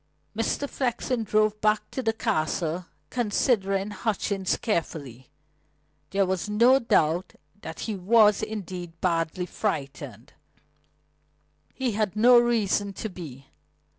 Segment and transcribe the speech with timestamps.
[0.35, 0.67] Mr.
[0.67, 5.29] Flexen drove back to the Castle, considering Hutchings carefully.
[6.09, 10.33] There was no doubt that he was, indeed, badly frightened;
[11.67, 13.45] but he had reason to be.